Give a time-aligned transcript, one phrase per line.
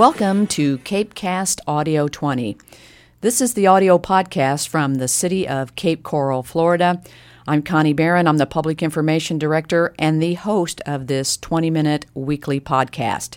[0.00, 2.56] Welcome to CapeCast Audio 20.
[3.20, 7.02] This is the audio podcast from the city of Cape Coral, Florida.
[7.46, 8.26] I'm Connie Barron.
[8.26, 13.36] I'm the Public Information Director and the host of this 20 minute weekly podcast.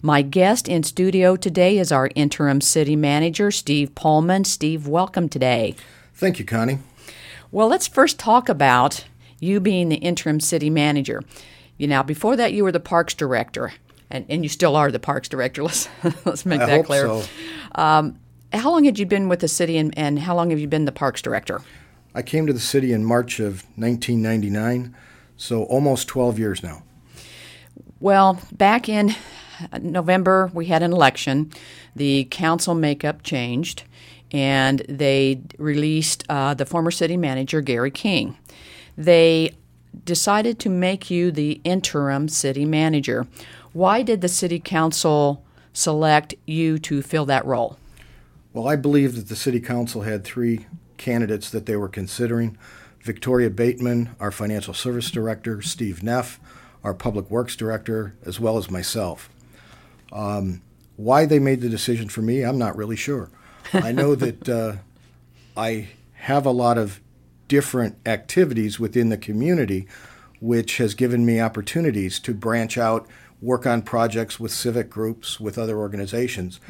[0.00, 4.46] My guest in studio today is our interim city manager, Steve Pohlman.
[4.46, 5.74] Steve, welcome today.
[6.14, 6.78] Thank you, Connie.
[7.52, 9.04] Well, let's first talk about
[9.40, 11.22] you being the interim city manager.
[11.76, 13.74] You know, before that, you were the parks director
[14.10, 15.62] and, and you still are the parks director.
[15.64, 15.88] Let's
[16.24, 17.06] let's make I that hope clear.
[17.06, 17.24] so.
[17.74, 18.18] Um,
[18.52, 20.86] how long had you been with the city, and, and how long have you been
[20.86, 21.60] the parks director?
[22.14, 24.96] I came to the city in March of 1999,
[25.36, 26.82] so almost 12 years now.
[28.00, 29.14] Well, back in
[29.80, 31.52] November, we had an election.
[31.94, 33.82] The council makeup changed,
[34.32, 38.38] and they released uh, the former city manager, Gary King.
[38.96, 39.56] They
[40.04, 43.26] decided to make you the interim city manager.
[43.72, 47.78] Why did the city council select you to fill that role?
[48.52, 52.58] Well, I believe that the city council had three candidates that they were considering
[53.00, 56.40] Victoria Bateman, our financial service director, Steve Neff,
[56.82, 59.30] our public works director, as well as myself.
[60.12, 60.62] Um,
[60.96, 63.30] why they made the decision for me, I'm not really sure.
[63.72, 64.76] I know that uh,
[65.56, 67.00] I have a lot of
[67.48, 69.88] different activities within the community,
[70.40, 73.08] which has given me opportunities to branch out,
[73.40, 76.60] work on projects with civic groups, with other organizations.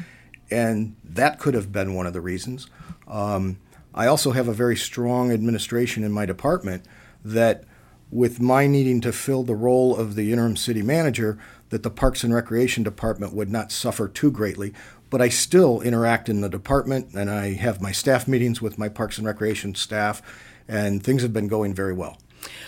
[0.49, 2.67] And that could have been one of the reasons.
[3.07, 3.59] Um,
[3.93, 6.85] I also have a very strong administration in my department
[7.23, 7.63] that,
[8.11, 11.37] with my needing to fill the role of the interim city manager,
[11.69, 14.73] that the Parks and Recreation Department would not suffer too greatly.
[15.09, 18.89] But I still interact in the department and I have my staff meetings with my
[18.89, 20.21] Parks and Recreation staff,
[20.69, 22.17] and things have been going very well.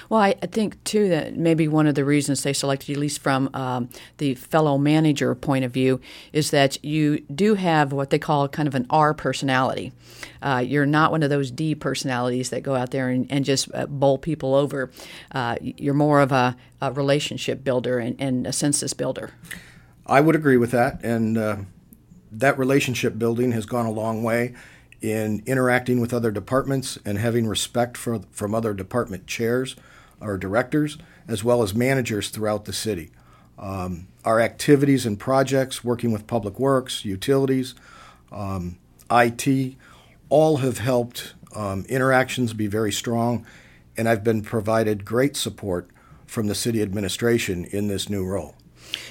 [0.09, 3.19] Well, I, think too that maybe one of the reasons they selected you, at least
[3.19, 6.01] from um, the fellow manager point of view,
[6.33, 9.93] is that you do have what they call kind of an R personality.
[10.41, 13.73] Uh, you're not one of those D personalities that go out there and, and just
[13.73, 14.91] uh, bowl people over.
[15.31, 19.31] Uh, you're more of a, a relationship builder and, and, a census builder.
[20.05, 21.57] I would agree with that, and uh,
[22.33, 24.55] that relationship building has gone a long way
[25.01, 29.75] in interacting with other departments and having respect for, from other department chairs
[30.19, 30.97] or directors,
[31.27, 33.11] as well as managers throughout the city.
[33.57, 37.75] Um, our activities and projects, working with public works, utilities,
[38.31, 38.77] um,
[39.11, 39.75] IT,
[40.29, 43.45] all have helped um, interactions be very strong,
[43.97, 45.89] and I've been provided great support
[46.25, 48.55] from the city administration in this new role.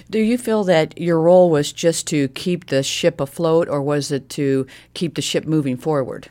[0.09, 4.11] Do you feel that your role was just to keep the ship afloat, or was
[4.11, 6.29] it to keep the ship moving forward?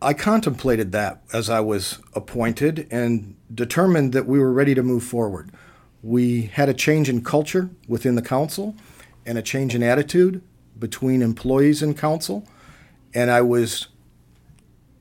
[0.00, 5.04] I contemplated that as I was appointed and determined that we were ready to move
[5.04, 5.50] forward.
[6.02, 8.74] We had a change in culture within the council
[9.24, 10.42] and a change in attitude
[10.76, 12.48] between employees and council,
[13.14, 13.86] and I was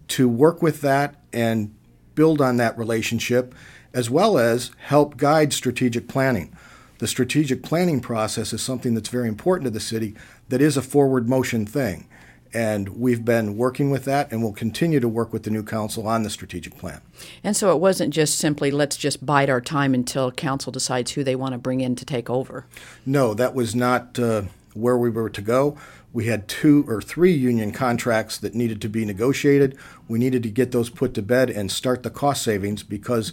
[0.10, 1.74] to work with that and
[2.14, 3.56] build on that relationship
[3.94, 6.56] as well as help guide strategic planning.
[7.00, 10.14] The strategic planning process is something that's very important to the city
[10.50, 12.08] that is a forward motion thing.
[12.54, 16.06] And we've been working with that and will continue to work with the new council
[16.08, 17.02] on the strategic plan.
[17.44, 21.24] And so it wasn't just simply let's just bide our time until council decides who
[21.24, 22.66] they want to bring in to take over.
[23.06, 25.78] No, that was not uh, where we were to go.
[26.14, 29.78] We had two or three union contracts that needed to be negotiated.
[30.10, 33.32] We needed to get those put to bed and start the cost savings because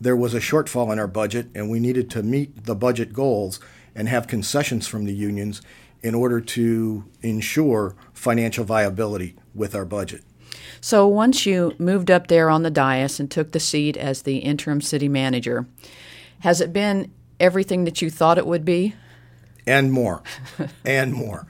[0.00, 3.60] there was a shortfall in our budget and we needed to meet the budget goals
[3.94, 5.60] and have concessions from the unions
[6.02, 10.22] in order to ensure financial viability with our budget.
[10.80, 14.38] So once you moved up there on the dais and took the seat as the
[14.38, 15.66] interim city manager,
[16.40, 18.94] has it been everything that you thought it would be?
[19.66, 20.22] And more.
[20.84, 21.46] and more.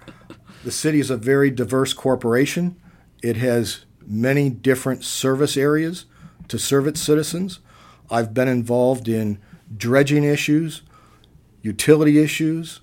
[0.64, 2.76] The city is a very diverse corporation.
[3.22, 6.06] It has many different service areas
[6.48, 7.60] to serve its citizens.
[8.10, 9.38] I've been involved in
[9.76, 10.82] dredging issues,
[11.62, 12.80] utility issues,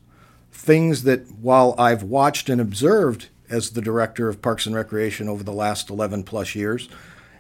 [0.52, 5.44] things that while I've watched and observed as the director of Parks and Recreation over
[5.44, 6.90] the last 11 plus years,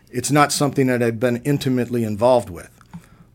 [0.10, 2.72] it's not something that I've been intimately involved with.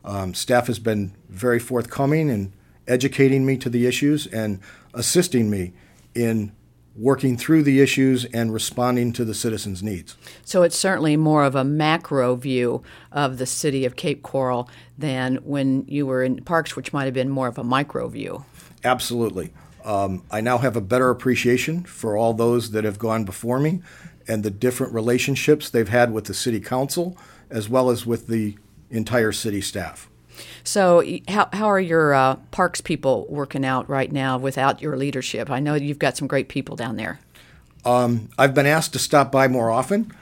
[0.04, 2.52] Um, staff has been very forthcoming in
[2.88, 4.60] educating me to the issues and
[4.94, 5.72] assisting me
[6.14, 6.52] in
[6.94, 10.16] working through the issues and responding to the citizens' needs.
[10.44, 14.68] So it's certainly more of a macro view of the city of Cape Coral
[14.98, 18.44] than when you were in parks, which might have been more of a micro view.
[18.84, 19.52] Absolutely.
[19.84, 23.80] Um, I now have a better appreciation for all those that have gone before me
[24.28, 27.16] and the different relationships they've had with the city council
[27.50, 28.56] as well as with the
[28.90, 30.08] entire city staff.
[30.64, 35.50] So, how, how are your uh, parks people working out right now without your leadership?
[35.50, 37.20] I know you've got some great people down there.
[37.84, 40.12] Um, I've been asked to stop by more often,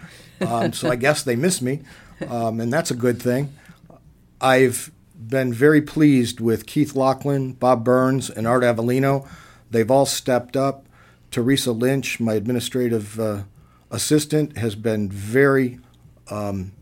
[0.41, 1.81] um, so I guess they miss me,
[2.29, 3.53] um, and that's a good thing.
[4.41, 9.29] I've been very pleased with Keith Lachlan, Bob Burns, and Art Avellino.
[9.71, 10.87] They've all stepped up.
[11.31, 13.43] Teresa Lynch, my administrative uh,
[13.91, 15.79] assistant, has been very
[16.31, 16.73] um,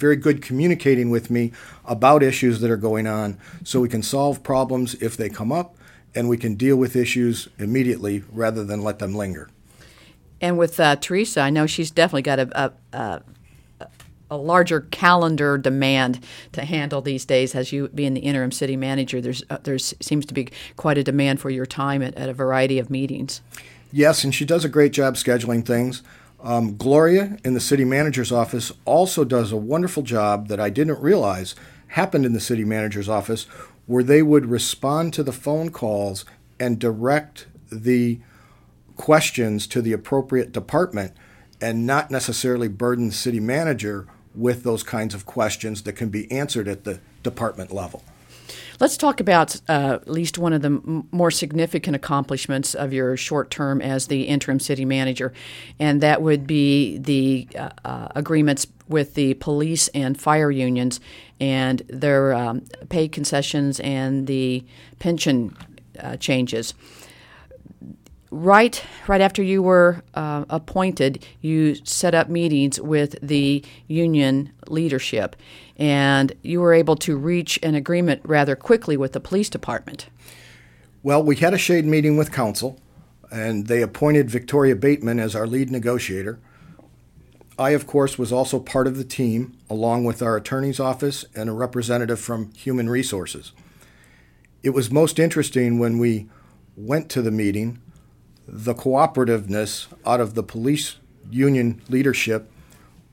[0.00, 1.52] very good communicating with me
[1.84, 5.76] about issues that are going on so we can solve problems if they come up
[6.14, 9.48] and we can deal with issues immediately rather than let them linger.
[10.40, 13.88] And with uh, Teresa, I know she's definitely got a, a, a,
[14.30, 17.54] a, larger calendar demand to handle these days.
[17.54, 21.04] As you being the interim city manager, there's uh, there's seems to be quite a
[21.04, 23.42] demand for your time at, at a variety of meetings.
[23.92, 26.02] Yes, and she does a great job scheduling things.
[26.42, 31.00] Um, Gloria in the city manager's office also does a wonderful job that I didn't
[31.00, 31.54] realize
[31.88, 33.44] happened in the city manager's office,
[33.86, 36.24] where they would respond to the phone calls
[36.58, 38.20] and direct the
[38.96, 41.12] questions to the appropriate department
[41.60, 46.30] and not necessarily burden the city manager with those kinds of questions that can be
[46.30, 48.02] answered at the department level.
[48.80, 53.14] Let's talk about uh, at least one of the m- more significant accomplishments of your
[53.14, 55.34] short term as the interim city manager,
[55.78, 60.98] and that would be the uh, uh, agreements with the police and fire unions
[61.38, 64.64] and their um, pay concessions and the
[64.98, 65.54] pension
[65.98, 66.72] uh, changes
[68.30, 75.36] right right after you were uh, appointed, you set up meetings with the union leadership,
[75.76, 80.08] and you were able to reach an agreement rather quickly with the police department.
[81.02, 82.78] Well, we had a shade meeting with council,
[83.30, 86.38] and they appointed Victoria Bateman as our lead negotiator.
[87.58, 91.48] I, of course, was also part of the team, along with our attorney's office and
[91.48, 93.52] a representative from Human Resources.
[94.62, 96.28] It was most interesting when we
[96.76, 97.80] went to the meeting
[98.52, 100.96] the cooperativeness out of the police
[101.30, 102.50] union leadership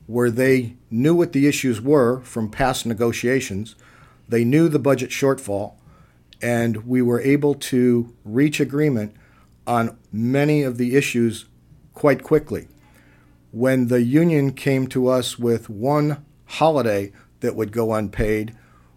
[0.07, 3.75] where they knew what the issues were from past negotiations,
[4.27, 5.75] they knew the budget shortfall,
[6.41, 9.13] and we were able to reach agreement
[9.67, 11.45] on many of the issues
[11.93, 12.67] quite quickly.
[13.51, 17.11] When the union came to us with one holiday
[17.41, 18.55] that would go unpaid,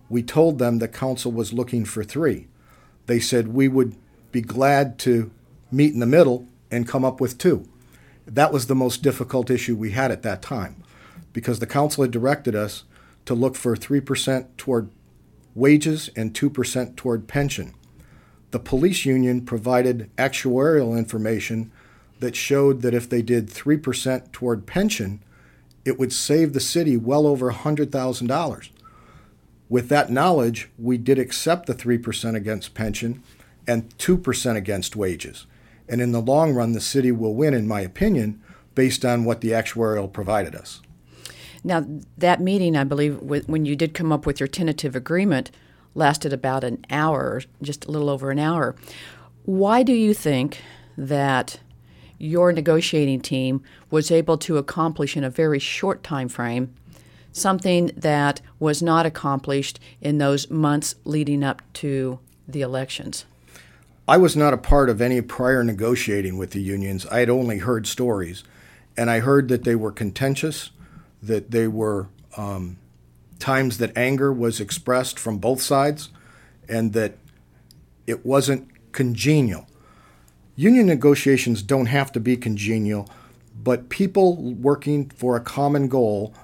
[0.09, 2.49] we told them the council was looking for three.
[3.07, 3.97] They said we would
[4.33, 5.33] be glad to
[5.71, 7.69] meet in the middle and come up with two.
[8.27, 10.83] That was the most difficult issue we had at that time
[11.33, 12.85] because the council had directed us
[13.27, 14.91] to look for 3% toward
[15.55, 17.75] wages and 2% toward pension.
[18.51, 21.71] The police union provided actuarial information
[22.21, 25.23] that showed that if they did 3% toward pension,
[25.85, 28.71] it would save the city well over $100,000.
[29.69, 33.23] With that knowledge, we did accept the 3% against pension
[33.67, 35.47] and 2% against wages.
[35.91, 38.41] And in the long run, the city will win, in my opinion,
[38.75, 40.81] based on what the actuarial provided us.
[41.63, 41.85] Now,
[42.17, 45.51] that meeting, I believe, when you did come up with your tentative agreement,
[45.95, 48.77] lasted about an hour, just a little over an hour.
[49.45, 50.63] Why do you think
[50.97, 51.59] that
[52.19, 56.75] your negotiating team was able to accomplish in a very short time frame
[57.33, 63.25] something that was not accomplished in those months leading up to the elections?
[64.11, 67.07] I was not a part of any prior negotiating with the unions.
[67.07, 68.43] I had only heard stories,
[68.97, 70.73] and I heard that they were contentious,
[71.23, 72.77] that they were um,
[73.39, 76.09] times that anger was expressed from both sides,
[76.69, 77.19] and that
[78.05, 79.69] it wasn't congenial.
[80.57, 83.09] Union negotiations don't have to be congenial,
[83.63, 86.35] but people working for a common goal,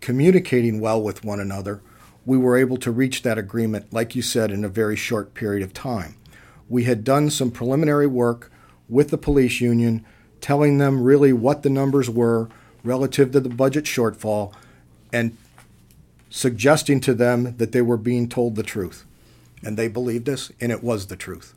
[0.00, 1.80] communicating well with one another,
[2.26, 5.62] we were able to reach that agreement, like you said, in a very short period
[5.62, 6.16] of time
[6.68, 8.50] we had done some preliminary work
[8.88, 10.04] with the police union,
[10.40, 12.48] telling them really what the numbers were
[12.82, 14.52] relative to the budget shortfall
[15.12, 15.36] and
[16.28, 19.04] suggesting to them that they were being told the truth.
[19.62, 21.54] And they believed us, and it was the truth.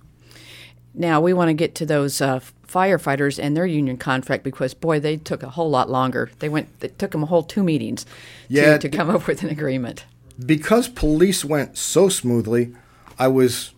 [0.93, 4.99] Now, we want to get to those uh, firefighters and their union contract because, boy,
[4.99, 6.31] they took a whole lot longer.
[6.39, 8.05] They went, it took them a whole two meetings
[8.47, 10.05] yeah, to, to come up with an agreement.
[10.43, 12.75] Because police went so smoothly,
[13.19, 13.71] I was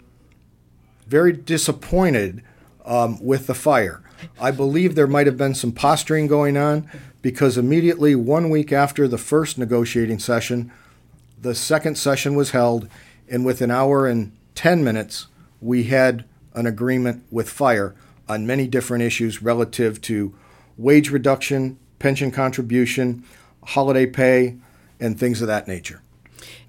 [1.09, 2.43] very disappointed
[2.85, 4.01] um, with the fire.
[4.39, 6.89] I believe there might have been some posturing going on
[7.21, 10.71] because immediately one week after the first negotiating session,
[11.41, 12.87] the second session was held,
[13.29, 15.27] and within an hour and 10 minutes,
[15.61, 17.95] we had an agreement with fire
[18.27, 20.35] on many different issues relative to
[20.77, 23.23] wage reduction, pension contribution,
[23.63, 24.57] holiday pay,
[24.99, 26.01] and things of that nature.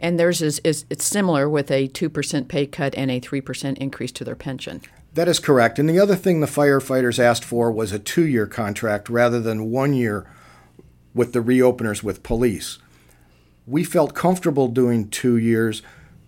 [0.00, 4.10] And theirs is, is it's similar with a 2% pay cut and a 3% increase
[4.12, 4.80] to their pension.
[5.14, 5.78] That is correct.
[5.78, 9.70] And the other thing the firefighters asked for was a two year contract rather than
[9.70, 10.28] one year
[11.14, 12.78] with the reopeners with police.
[13.66, 15.82] We felt comfortable doing two years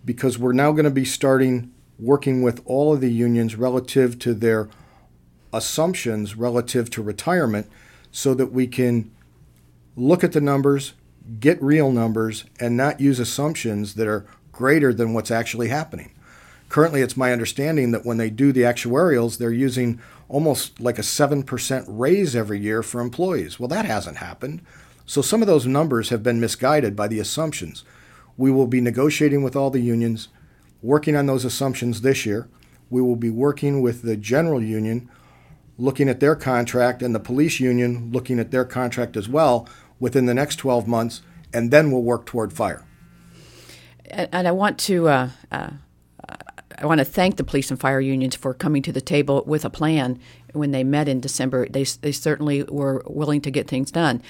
[0.05, 4.35] because we're now going to be starting working with all of the unions relative to
[4.35, 4.69] their
[5.53, 7.69] assumptions relative to retirement
[8.11, 9.11] so that we can
[9.95, 10.95] look at the numbers,
[11.39, 16.13] get real numbers, and not use assumptions that are greater than what's actually happening.
[16.69, 21.03] Currently, it's my understanding that when they do the actuarials, they're using almost like a
[21.03, 23.61] 7% raise every year for employees.
[23.61, 24.63] Well, that hasn't happened.
[25.05, 27.85] So some of those numbers have been misguided by the assumptions.
[28.39, 30.29] We will be negotiating with all the unions,
[30.81, 32.49] working on those assumptions this year.
[32.89, 35.11] We will be working with the general union,
[35.77, 39.69] looking at their contract, and the police union looking at their contract as well
[40.03, 41.23] within the next 12 months,
[41.55, 42.85] and then we'll work toward fire.
[44.11, 45.09] And, I want to.
[45.09, 45.71] Uh, uh
[46.79, 49.65] I want to thank the police and fire unions for coming to the table with
[49.65, 50.19] a plan
[50.53, 51.69] when they met in December.
[51.69, 54.21] They, they certainly were willing to get things done.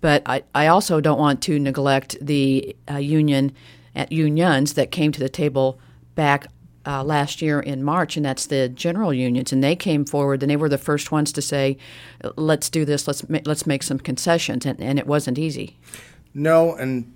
[0.00, 3.52] But I, I also don't want to neglect the uh, union
[3.94, 5.80] at uh, unions that came to the table
[6.14, 6.46] back
[6.88, 9.52] uh, last year in March, and that's the general unions.
[9.52, 11.76] And they came forward, and they were the first ones to say,
[12.36, 13.06] "Let's do this.
[13.06, 15.76] Let's ma- let's make some concessions." And, and it wasn't easy.
[16.32, 17.12] No, and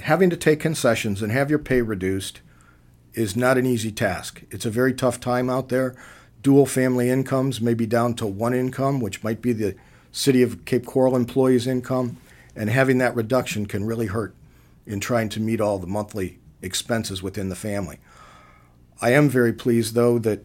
[0.00, 2.40] having to take concessions and have your pay reduced
[3.14, 4.42] is not an easy task.
[4.50, 5.96] It's a very tough time out there.
[6.42, 9.74] Dual family incomes may be down to one income, which might be the
[10.12, 12.18] city of Cape Coral employees' income,
[12.54, 14.34] and having that reduction can really hurt
[14.86, 17.98] in trying to meet all the monthly expenses within the family.
[19.00, 20.44] I am very pleased, though, that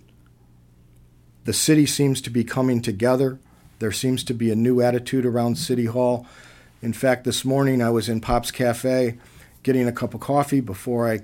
[1.46, 3.40] the city seems to be coming together.
[3.80, 6.28] There seems to be a new attitude around City Hall.
[6.82, 9.18] In fact, this morning I was in Pop's Cafe
[9.64, 11.22] getting a cup of coffee before I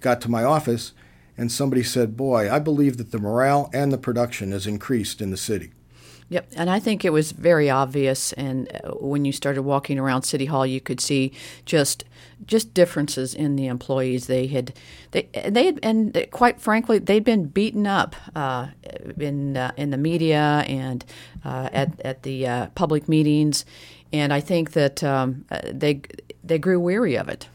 [0.00, 0.92] got to my office,
[1.36, 5.30] and somebody said, Boy, I believe that the morale and the production has increased in
[5.30, 5.72] the city.
[6.30, 8.32] Yep, and I think it was very obvious.
[8.34, 11.32] And uh, when you started walking around City Hall, you could see
[11.64, 12.04] just
[12.46, 14.28] just differences in the employees.
[14.28, 14.72] They had
[15.10, 18.68] they they had, and quite frankly, they'd been beaten up uh,
[19.18, 21.04] in uh, in the media and
[21.44, 23.64] uh, at at the uh, public meetings,
[24.12, 26.02] and I think that um, uh, they
[26.44, 27.48] they grew weary of it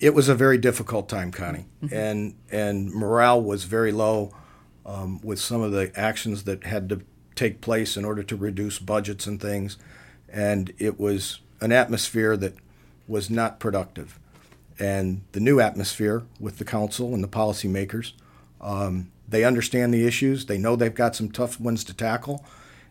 [0.00, 1.94] it was a very difficult time, Connie, mm-hmm.
[1.94, 4.32] and and morale was very low
[4.84, 7.02] um, with some of the actions that had to
[7.34, 9.78] take place in order to reduce budgets and things,
[10.28, 12.54] and it was an atmosphere that
[13.08, 14.18] was not productive.
[14.78, 18.12] And the new atmosphere with the council and the policymakers,
[18.60, 20.46] um, they understand the issues.
[20.46, 22.44] They know they've got some tough ones to tackle,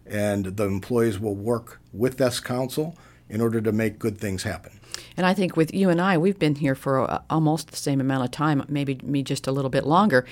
[0.06, 2.96] and the employees will work with this council
[3.30, 4.80] in order to make good things happen.
[5.16, 8.02] And I think with you and I, we've been here for uh, almost the same
[8.02, 10.26] amount of time, maybe me just a little bit longer.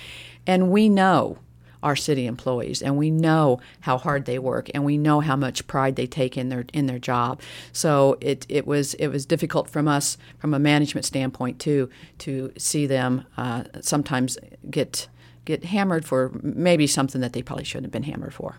[0.45, 1.37] And we know
[1.83, 5.65] our city employees and we know how hard they work and we know how much
[5.67, 9.69] pride they take in their in their job so it, it was it was difficult
[9.69, 14.37] from us from a management standpoint too to see them uh, sometimes
[14.69, 15.07] get
[15.45, 18.57] get hammered for maybe something that they probably shouldn't have been hammered for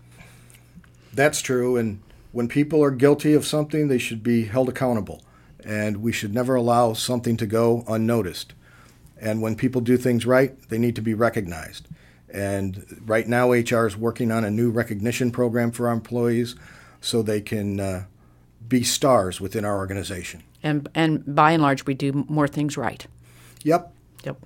[1.13, 2.01] that's true and
[2.31, 5.21] when people are guilty of something they should be held accountable
[5.63, 8.53] and we should never allow something to go unnoticed.
[9.19, 11.87] And when people do things right, they need to be recognized.
[12.33, 16.55] And right now, HR is working on a new recognition program for our employees
[17.01, 18.05] so they can uh,
[18.67, 20.43] be stars within our organization.
[20.63, 23.05] And, and by and large, we do more things right.
[23.63, 23.93] Yep.
[24.23, 24.37] Yep.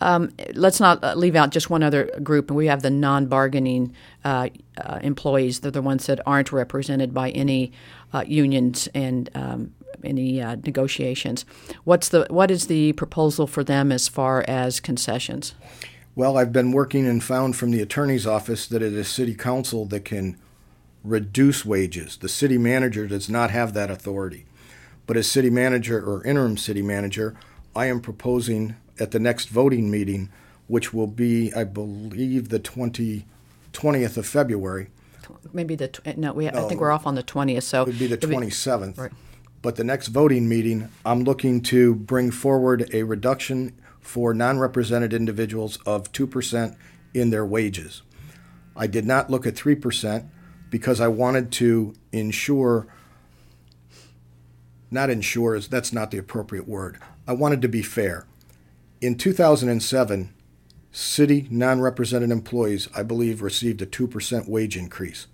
[0.00, 3.94] Um, let's not uh, leave out just one other group, and we have the non-bargaining
[4.24, 4.48] uh,
[4.78, 5.60] uh, employees.
[5.60, 7.72] They're the ones that aren't represented by any
[8.14, 11.44] uh, unions and um, any uh, negotiations.
[11.84, 15.54] What's the what is the proposal for them as far as concessions?
[16.14, 19.84] Well, I've been working and found from the attorney's office that it is city council
[19.86, 20.36] that can
[21.04, 22.16] reduce wages.
[22.16, 24.44] The city manager does not have that authority.
[25.06, 27.36] But as city manager or interim city manager,
[27.74, 30.30] I am proposing at the next voting meeting,
[30.66, 33.24] which will be, I believe, the 20,
[33.72, 34.88] 20th of February.
[35.52, 37.62] Maybe the no, we, no, I think we're off on the 20th.
[37.62, 38.96] So it would be the 27th.
[38.96, 39.12] Be, right.
[39.62, 45.12] But the next voting meeting, I'm looking to bring forward a reduction for non represented
[45.12, 46.76] individuals of 2%
[47.14, 48.02] in their wages.
[48.76, 50.28] I did not look at 3%
[50.70, 52.86] because I wanted to ensure,
[54.90, 56.98] not ensure, that's not the appropriate word.
[57.26, 58.26] I wanted to be fair.
[59.00, 60.32] In 2007,
[60.92, 65.26] city non represented employees, I believe, received a 2% wage increase.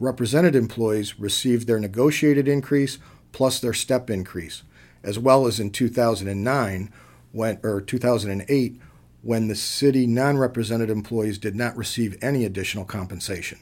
[0.00, 2.98] Represented employees received their negotiated increase
[3.32, 4.62] plus their step increase.
[5.02, 6.90] as well as in 2009
[7.38, 8.80] when or 2008
[9.22, 13.58] when the city non-represented employees did not receive any additional compensation.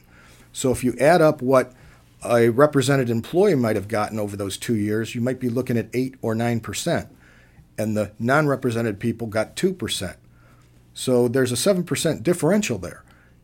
[0.51, 1.73] So if you add up what
[2.23, 5.89] a represented employee might have gotten over those 2 years, you might be looking at
[5.93, 7.09] 8 or 9%
[7.77, 10.15] and the non-represented people got 2%.
[10.93, 13.03] So there's a 7% differential there.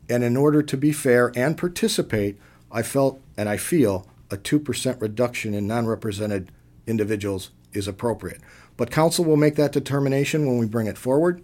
[0.10, 2.40] And in order to be fair and participate,
[2.72, 6.52] I felt and I feel a 2% reduction in non represented
[6.88, 8.42] individuals is appropriate.
[8.78, 11.44] But council will make that determination when we bring it forward,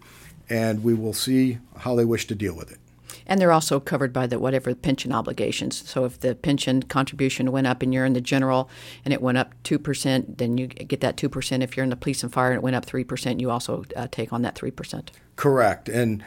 [0.49, 2.79] and we will see how they wish to deal with it.
[3.25, 5.87] And they're also covered by the whatever pension obligations.
[5.87, 8.69] So if the pension contribution went up and you're in the general
[9.05, 11.61] and it went up 2%, then you get that 2%.
[11.61, 14.07] If you're in the police and fire and it went up 3%, you also uh,
[14.09, 15.09] take on that 3%.
[15.35, 15.87] Correct.
[15.87, 16.23] And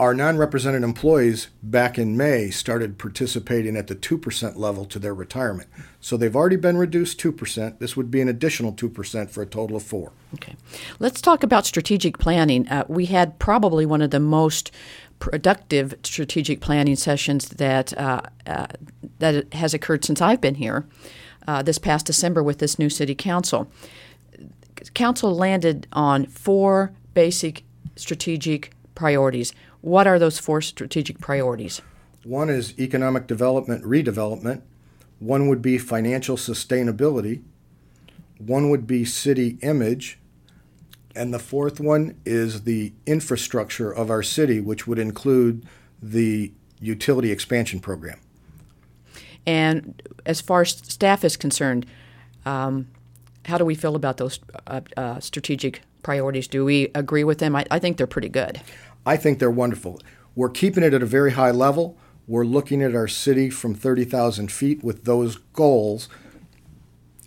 [0.00, 5.12] our non represented employees back in May started participating at the 2% level to their
[5.12, 5.68] retirement.
[6.00, 7.78] So they've already been reduced 2%.
[7.78, 10.56] This would be an additional 2% for a total of 4 Okay.
[11.00, 12.66] Let's talk about strategic planning.
[12.68, 14.70] Uh, we had probably one of the most
[15.18, 18.68] productive strategic planning sessions that, uh, uh,
[19.18, 20.86] that has occurred since I've been here
[21.46, 23.70] uh, this past December with this new city council.
[24.94, 27.64] Council landed on four basic
[27.96, 29.52] strategic priorities.
[29.80, 31.80] What are those four strategic priorities?
[32.24, 34.62] One is economic development, redevelopment.
[35.18, 37.42] One would be financial sustainability.
[38.38, 40.18] One would be city image.
[41.14, 45.66] And the fourth one is the infrastructure of our city, which would include
[46.02, 48.20] the utility expansion program.
[49.46, 51.86] And as far as staff is concerned,
[52.46, 52.88] um,
[53.46, 56.46] how do we feel about those uh, uh, strategic priorities?
[56.46, 57.56] Do we agree with them?
[57.56, 58.60] I, I think they're pretty good.
[59.04, 60.00] I think they're wonderful.
[60.34, 61.96] We're keeping it at a very high level.
[62.26, 66.08] We're looking at our city from 30,000 feet with those goals.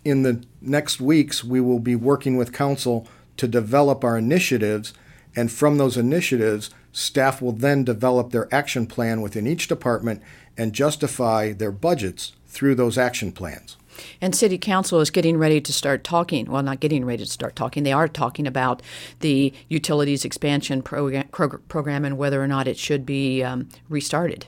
[0.04, 3.06] In the next weeks, we will be working with council
[3.36, 4.94] to develop our initiatives,
[5.36, 10.22] and from those initiatives, staff will then develop their action plan within each department
[10.56, 13.76] and justify their budgets through those action plans.
[14.20, 16.50] And City Council is getting ready to start talking.
[16.50, 17.82] Well, not getting ready to start talking.
[17.82, 18.82] They are talking about
[19.20, 24.46] the utilities expansion program, program and whether or not it should be um, restarted.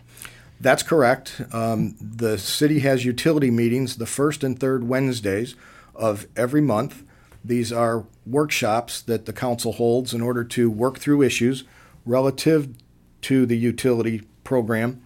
[0.60, 1.42] That's correct.
[1.52, 5.54] Um, the city has utility meetings the first and third Wednesdays
[5.94, 7.02] of every month.
[7.44, 11.64] These are workshops that the council holds in order to work through issues
[12.04, 12.74] relative
[13.22, 15.02] to the utility program.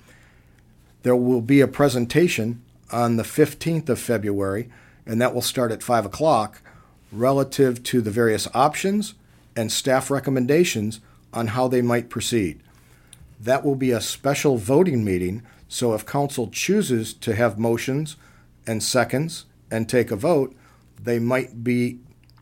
[1.03, 4.69] There will be a presentation on the 15th of February,
[5.07, 6.63] and that will start at 5 o'clock,
[7.13, 9.15] relative to the various options
[9.57, 11.01] and staff recommendations
[11.33, 12.61] on how they might proceed.
[13.41, 18.17] That will be a special voting meeting, so if council chooses to have motions
[18.67, 20.55] and seconds and take a vote,
[21.03, 21.99] they might be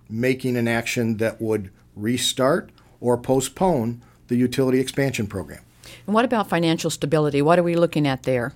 [0.08, 5.62] making an action that would restart or postpone the utility expansion program.
[6.06, 7.42] And what about financial stability?
[7.42, 8.52] What are we looking at there?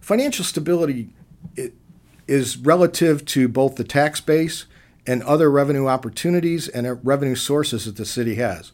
[0.00, 1.10] Financial stability
[2.26, 4.66] is relative to both the tax base
[5.06, 8.72] and other revenue opportunities and revenue sources that the city has.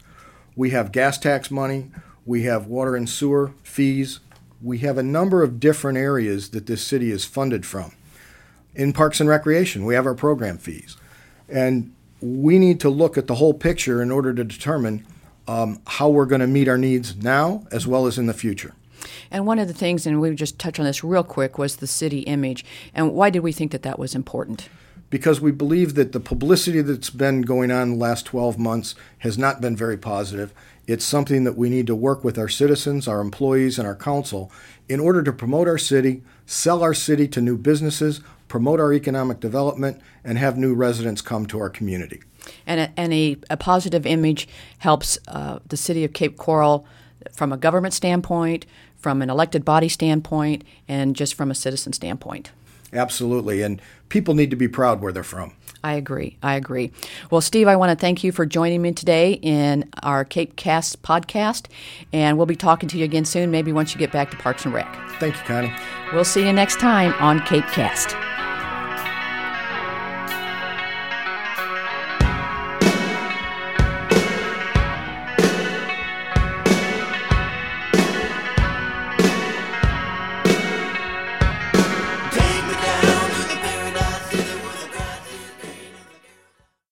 [0.55, 1.91] We have gas tax money,
[2.27, 4.21] we have water and sewer fees,
[4.61, 7.93] we have a number of different areas that this city is funded from.
[8.75, 10.97] In parks and recreation, we have our program fees.
[11.49, 15.07] And we need to look at the whole picture in order to determine
[15.47, 18.75] um, how we're going to meet our needs now as well as in the future.
[19.31, 21.87] And one of the things, and we just touch on this real quick, was the
[21.87, 22.65] city image.
[22.95, 24.69] And why did we think that that was important?
[25.11, 29.39] Because we believe that the publicity that's been going on the last 12 months has
[29.39, 30.53] not been very positive.
[30.87, 34.51] It's something that we need to work with our citizens, our employees, and our council
[34.89, 39.41] in order to promote our city, sell our city to new businesses, promote our economic
[39.41, 42.23] development, and have new residents come to our community.
[42.67, 46.87] And a, and a, a positive image helps uh, the city of Cape Coral
[47.33, 48.65] from a government standpoint,
[48.99, 52.51] from an elected body standpoint, and just from a citizen standpoint.
[52.93, 53.63] Absolutely.
[53.63, 55.53] And people need to be proud where they're from.
[55.85, 56.37] I agree.
[56.43, 56.91] I agree.
[57.31, 61.03] Well, Steve, I want to thank you for joining me today in our Cape Cast
[61.03, 61.67] podcast.
[62.13, 64.65] And we'll be talking to you again soon, maybe once you get back to Parks
[64.65, 64.93] and Rec.
[65.21, 65.73] Thank you, Connie.
[66.13, 68.17] We'll see you next time on Cape Cast.